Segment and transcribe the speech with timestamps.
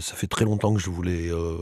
[0.00, 1.56] Ça fait très longtemps que je voulais euh,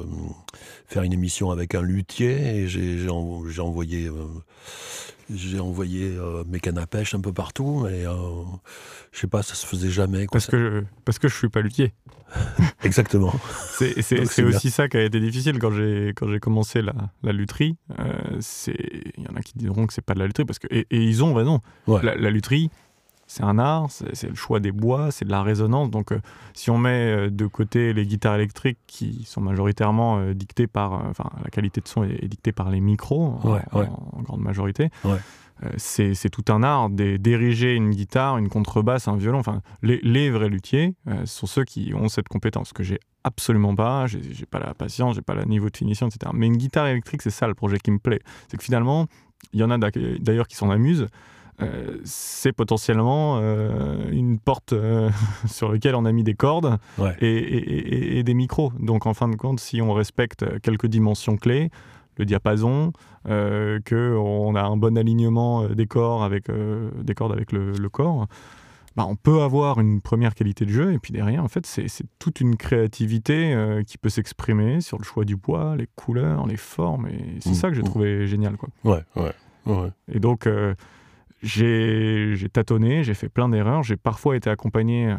[0.87, 4.11] faire une émission avec un luthier et j'ai envoyé,
[5.33, 8.05] j'ai envoyé euh, euh, mes cannes à pêche un peu partout, mais
[9.13, 10.27] je sais pas, ça se faisait jamais.
[10.31, 11.93] Parce, que, parce que je suis pas luthier.
[12.83, 13.33] Exactement.
[13.79, 17.77] C'est aussi ça qui a été difficile quand j'ai commencé la, la lutherie.
[17.99, 20.87] Il y en a qui diront que c'est pas de la lutherie, parce que, et,
[20.91, 21.61] ils ont raison.
[21.87, 22.71] La, la lutherie,
[23.27, 25.91] c'est un art, c'est le choix des bois, c'est de la résonance.
[25.91, 26.21] Donc, euh,
[26.53, 30.93] si on met euh, de côté les guitares électriques qui sont majoritairement euh, dictées par,
[30.93, 34.91] enfin, la qualité de son est, dictée par les micros en, grande majorité.
[35.77, 39.39] c'est tout un art d'ériger une guitare, une contrebasse, un violon.
[39.39, 44.07] Enfin, les, vrais luthiers sont ceux qui ont cette compétence que j'ai absolument pas.
[44.07, 46.33] J'ai pas la patience, j'ai pas le niveau de finition, etc.
[46.35, 48.21] Mais une guitare électrique, c'est ça le projet qui me plaît.
[48.49, 49.07] C'est que finalement,
[49.53, 51.07] il y en a d'ailleurs qui s'en amusent.
[51.63, 55.11] Euh, c'est potentiellement euh, une porte euh,
[55.47, 56.79] sur laquelle on a mis des cordes
[57.21, 58.73] et, des micros.
[58.79, 61.71] Donc en fin de compte, si on respecte quelques dimensions clés,
[62.17, 62.93] le diapason,
[63.25, 68.29] qu'on a un bon alignement des corps avec, des cordes avec le, corps,
[68.97, 71.89] bah, on peut avoir une première qualité de jeu et puis derrière, en fait, c'est
[72.21, 77.09] toute une créativité qui peut s'exprimer sur le choix du bois, les couleurs, les formes.
[77.09, 77.87] Et c'est mmh, ça que j'ai mmh.
[77.87, 78.57] trouvé génial.
[78.57, 78.69] Quoi.
[78.85, 79.33] Ouais, ouais,
[79.67, 79.91] ouais.
[80.13, 80.47] Et donc,
[81.45, 83.83] j'ai tâtonné, j'ai fait plein d'erreurs.
[83.83, 85.17] J'ai parfois été accompagné euh,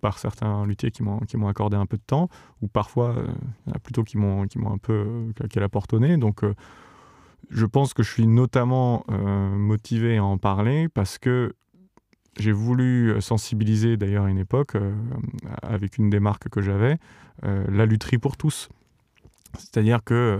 [0.00, 2.28] par certains luthiers qui m'ont accordé un peu de temps,
[2.62, 3.26] ou parfois, euh,
[3.82, 6.16] plutôt qui m'ont un peu euh, claqué la porte au nez.
[6.16, 6.42] Donc,
[7.50, 11.54] je pense que je suis notamment motivé à en parler parce que
[12.38, 14.76] j'ai voulu sensibiliser d'ailleurs à une époque,
[15.62, 16.98] avec une des marques que j'avais,
[17.42, 18.68] la lutherie pour tous.
[19.58, 20.38] C'est-à-dire que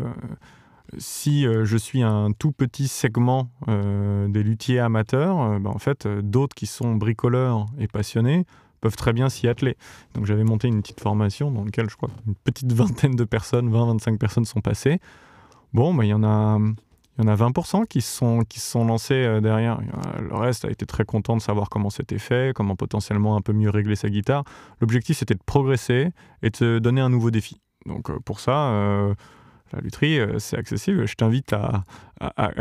[0.98, 5.78] si euh, je suis un tout petit segment euh, des luthiers amateurs, euh, bah, en
[5.78, 8.46] fait, d'autres qui sont bricoleurs et passionnés
[8.80, 9.76] peuvent très bien s'y atteler.
[10.14, 13.70] Donc j'avais monté une petite formation dans laquelle je crois une petite vingtaine de personnes,
[13.70, 15.00] 20-25 personnes sont passées.
[15.72, 16.58] Bon, bah, il y en a...
[17.18, 19.78] Il y en a 20% qui se sont, qui sont lancés derrière.
[20.20, 23.52] Le reste a été très content de savoir comment c'était fait, comment potentiellement un peu
[23.52, 24.44] mieux régler sa guitare.
[24.80, 26.12] L'objectif, c'était de progresser
[26.42, 27.60] et de se donner un nouveau défi.
[27.84, 29.14] Donc pour ça,
[29.72, 31.06] la lutherie, euh, c'est accessible.
[31.06, 31.84] Je t'invite à,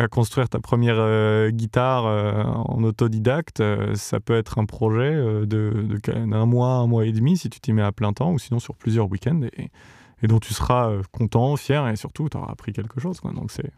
[0.10, 3.62] construire ta première euh, guitare euh, en autodidacte.
[3.96, 5.14] ça peut être un projet
[5.46, 8.40] de, d'un mois, un mois et demi si tu t'y mets à plein temps, ou
[8.40, 12.74] sinon sur plusieurs week-ends, et, dont tu seras content, fier, et surtout, tu auras appris
[12.74, 13.20] quelque chose.
[13.22, 13.72] Donc c'est...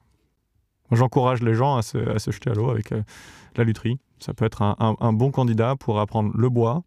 [0.91, 1.99] j'encourage les gens à se,
[2.31, 2.93] jeter à l'eau avec
[3.55, 3.99] la lutherie.
[4.19, 6.83] Ça peut être un bon candidat pour apprendre le bois,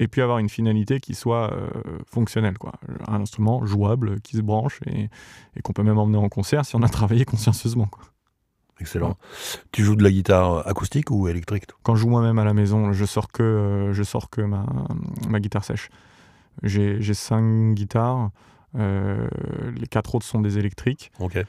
[0.00, 1.68] et puis avoir une finalité qui soit euh,
[2.06, 2.58] fonctionnelle.
[2.58, 2.72] Quoi.
[3.06, 5.10] Un instrument jouable qui se branche et,
[5.62, 7.86] qu'on peut même emmener en concert si on a travaillé consciencieusement.
[7.86, 8.02] Quoi.
[8.80, 9.18] Excellent.
[9.72, 12.92] Tu joues de la guitare acoustique ou électrique Quand je joue moi-même à la maison,
[12.92, 14.64] je sors que, euh, je sors que ma,
[15.28, 15.90] ma guitare sèche.
[16.62, 18.30] J'ai cinq guitares,
[18.76, 19.28] euh,
[19.76, 21.12] les quatre autres sont des électriques.
[21.20, 21.44] Ok.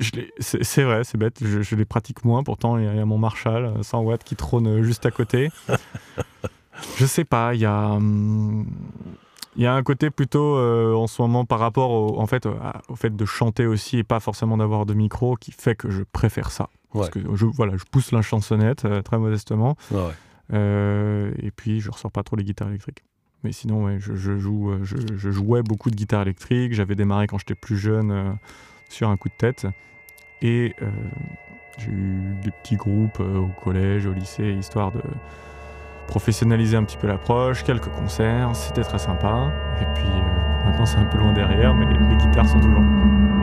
[0.00, 2.42] C'est vrai, c'est bête, je, les pratique moins.
[2.42, 5.50] Pourtant, il y, a mon Marshall 100 euh, watts qui trône juste à côté.
[6.96, 7.92] je sais pas, il y a.
[7.92, 8.66] Hum,
[9.54, 12.48] il y a un côté plutôt euh, en ce moment par rapport au, en fait,
[12.88, 16.04] au fait de chanter aussi et pas forcément d'avoir de micro qui fait que je
[16.10, 16.70] préfère ça.
[16.94, 19.76] Parce que je, voilà, je pousse la chansonnette euh, très modestement.
[20.50, 23.04] et puis je ressors pas trop les guitares électriques.
[23.44, 26.72] Mais sinon, ouais, je, joue, je, jouais beaucoup de guitares électriques.
[26.72, 28.38] J'avais démarré quand j'étais plus jeune
[28.92, 29.66] sur un coup de tête.
[30.42, 30.86] Et euh,
[31.78, 35.00] j'ai eu des petits groupes euh, au collège, au lycée, histoire de
[36.06, 39.50] professionnaliser un petit peu l'approche, quelques concerts, c'était très sympa.
[39.80, 43.41] Et puis euh, maintenant c'est un peu loin derrière, mais les guitares sont toujours là.